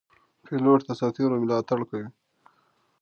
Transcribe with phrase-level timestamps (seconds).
[0.45, 2.07] پیلوټ د سرتېرو ملاتړ کوي.